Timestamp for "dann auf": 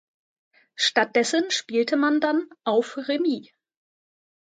2.21-2.97